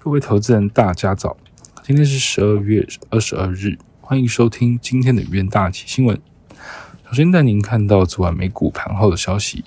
[0.00, 1.36] 各位投资人，大家早！
[1.82, 6.16] 今天是十二月二十二日，欢迎收听今天的元大旗新闻。
[7.08, 9.64] 首先带您看到昨晚美股盘后的消息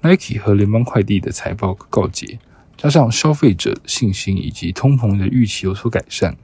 [0.00, 2.38] ，Nike 和联邦快递的财报告捷，
[2.78, 6.34] 加上消费者信心以及通膨的预期有所改善，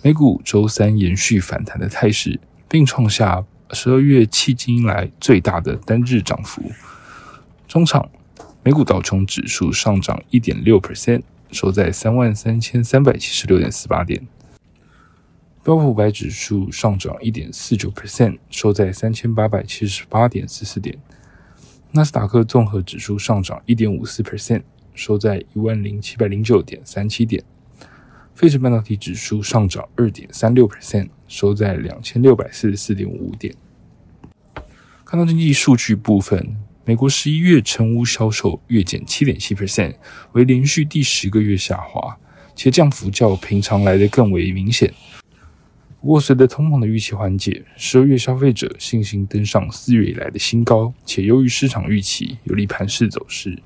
[0.00, 2.38] 美股周三延续反弹的态势，
[2.68, 6.62] 并创下十二月迄今来最大的单日涨幅。
[7.66, 8.08] 中场，
[8.62, 11.22] 美股道琼指数上涨一点六 percent。
[11.54, 14.26] 收在三万三千三百七十六点四八点，
[15.62, 20.98] 标普五百指数上涨一点四九 percent，收在三千八百七十八点四四点。
[21.92, 24.64] 纳斯达克综合指数上涨一点五四 percent，
[24.94, 27.40] 收在一万零七百零九点三七点。
[28.34, 33.54] 费城半导体指数上涨二点三六 percent，收在两千六百四十四点五五点。
[35.04, 36.56] 看到经济数据部分。
[36.86, 39.94] 美国十一月成屋销售月减七点七 percent，
[40.32, 42.18] 为连续第十个月下滑，
[42.54, 44.92] 且降幅较平常来的更为明显。
[46.02, 53.58] 不过，随着通膨的预期缓解，十二月消费者信心登上四月以来的新高，且由于市场预期有利盘势走势，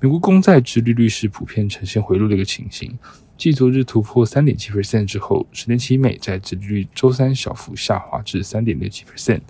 [0.00, 2.98] 美国公债殖利率是普遍呈现回落的一个情形。
[3.36, 9.42] 继昨日突破三点七 percent 之后，十年期美债殖利率周三小幅下滑至三点六七 percent。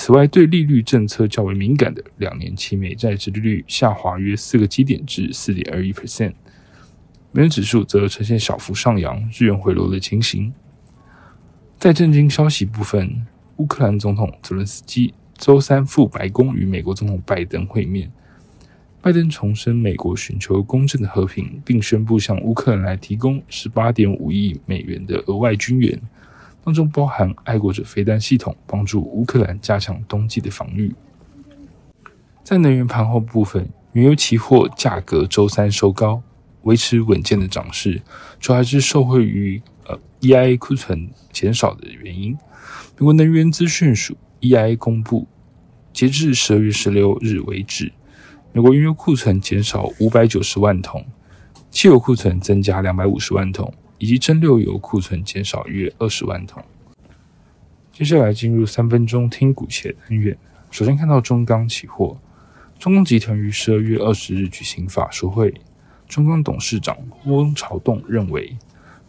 [0.00, 6.34] 此外，对利率政策较为敏感的两年期美债殖利率下滑约四个基点至四点二一 percent，
[7.32, 10.54] 美元指数则呈现小幅上扬、日元回落的情形。
[11.80, 13.26] 在震惊消息部分，
[13.56, 18.08] 乌克兰总统泽伦斯基周三赴白宫与美国总统拜登会面，
[19.02, 26.00] 拜登重申美国寻求公正的和平，并宣布向乌克兰提供十八点五亿美元的额外军援。
[26.68, 30.94] 当中包含爱国者飞弹系统，帮助乌克兰加强冬季的防御。
[32.44, 36.22] 在能源盘后部分，原油期货价格周三收高，
[36.64, 38.02] 维持稳健的涨势，
[38.38, 42.36] 主要还是受惠于呃 EIA 库存减少的原因。
[42.98, 45.26] 美国能源资讯署 EIA 公布，
[45.94, 47.90] 截至十二月十六日为止，
[48.52, 51.06] 美国原油库存减少五百九十万桶，
[51.70, 53.72] 汽油库存增加两百五十万桶。
[53.98, 56.64] 以及蒸馏油库存减少约二十万桶。
[57.92, 60.36] 接下来进入三分钟听股企的单元。
[60.70, 62.16] 首先看到中钢期货，
[62.78, 65.52] 中钢集团于十二月二十日举行法说会。
[66.06, 68.56] 中钢董事长翁朝栋认为，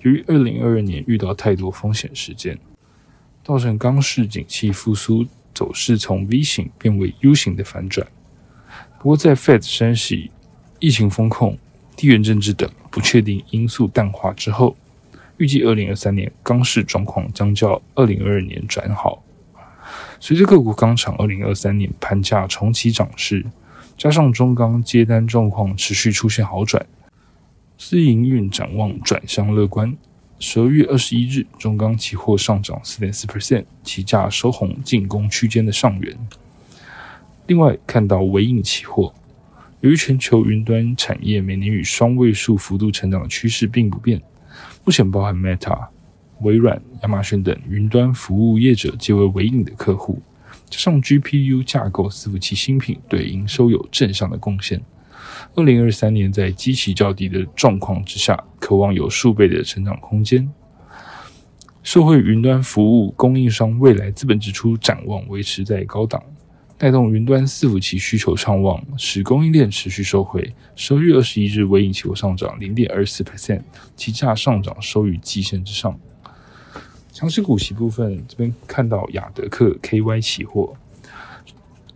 [0.02, 2.58] 由于二零二二年遇到太多风险事件，
[3.44, 8.08] 造成钢市景气复苏走势从 V 型变为 U 型的反转。
[8.98, 10.32] 不过，在 Fed 升息、
[10.80, 11.58] 疫情风控。
[12.00, 14.74] 地缘政治等不确定因素淡化之后，
[15.36, 19.22] 预计二零二三年钢市状况将较二零二二年转好。
[20.18, 23.46] 随着各国钢厂二零二三年盘价重启涨势，
[23.98, 26.86] 加上中钢接单状况持续出现好转，
[27.78, 29.94] 私营运展望转向乐观。
[30.40, 36.18] 十二月二十一日，中钢期货上涨四点四 percent，期价收红进攻区间的上缘。
[37.48, 39.14] 另外，看到微印期货。
[39.82, 44.22] 由于全球云端产业每年与双位数幅度成长的趋势并不变，
[44.84, 45.88] 目前包含 Meta、
[46.42, 50.22] 微软、亚马逊等云端服务业者皆为唯影的客户，
[50.70, 54.82] 加上 GPU 架构伺服器新品对营收有正向的贡献。
[55.56, 60.52] 二零二三年在基期较低的状况之下，渴望有数倍的成长空间。
[61.82, 66.22] 社会云端服务供应商未来资本支出展望维持在高档。
[66.80, 70.54] 带动云端伺服器需求畅旺，使供应链持续收回。
[70.78, 73.62] 十二月二十一日，微影期货上涨零点二四 percent，
[73.98, 76.00] 期价上涨收于季线之上。
[77.12, 80.74] 强势股息部分，这边看到雅德克 KY 期货，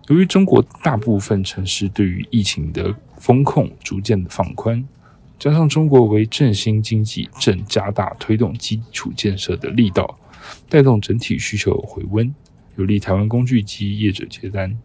[0.09, 4.85] 由于中国大部分城市对于疫情的风控逐渐的放宽，
[5.39, 10.19] 加上中国为振兴经济，正加大推动基础建设的力道，
[10.67, 12.35] 带动整体需求回温。
[12.75, 14.77] 有利台湾工具机业者接单，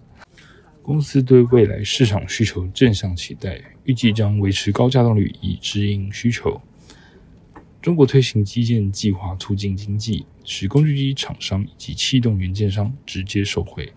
[0.82, 6.60] 公司对未来市场需求正向期待，预计将维持高价动率以支应需求。
[7.80, 13.91] 中国推行基建计划，促进经济，使工具机厂商以及气动元件商直接受惠。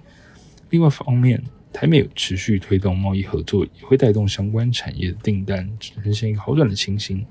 [0.70, 1.44] 另外方面，
[1.74, 7.26] 台美持续推动贸易合作，也会带动相关产业的订单呈现一个好转的情形。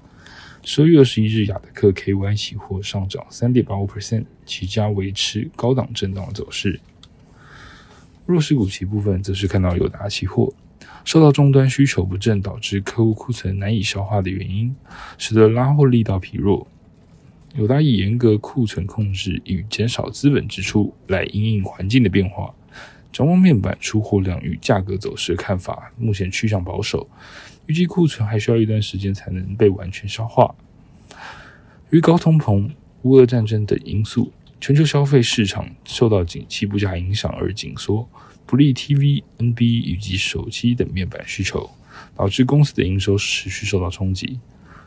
[0.62, 6.78] 十二月二十一日，亚德克 KY 期货上涨三点八五 percent，期价维持高档震荡的走势。
[8.26, 10.52] 弱势股期部分则是看到友达期货
[11.04, 14.76] 受到终端需求不振导致客户库存难以消化的原因，
[15.16, 16.68] 使得拉货力道疲弱。
[17.56, 22.54] 友达以严格库存控制与减少资本支出来应应环境的变化。
[23.10, 27.08] 展望面板出货量与价格走势看法，目前趋向保守。
[27.70, 30.52] 预计库存还需要一段时间才能被完全消化。
[31.90, 32.68] 由于高通膨、
[33.02, 38.08] 乌俄战争等因素，全球消费市场受到景气不佳影响而紧缩，
[38.44, 41.70] 不利 TV、NB 以及手机等面板需求，
[42.16, 44.40] 导致公司的营收持续受到冲击。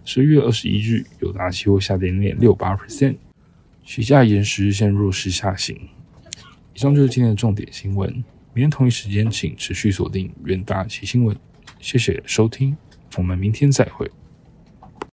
[0.03, 3.15] 十月二十一日，友达期货下跌零点六八 percent，
[3.85, 5.73] 许价延十日线弱势下行。
[6.73, 8.11] 以上就是今天的重点新闻。
[8.53, 11.33] 明天同一时间，请持续锁定远大奇新闻。
[11.83, 12.77] 谢谢收听，
[13.17, 14.09] 我们明天再会。